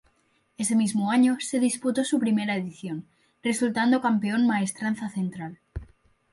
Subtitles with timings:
[0.57, 3.05] Ese mismo año se disputó su primera edición,
[3.43, 5.59] resultando campeón Maestranza Central.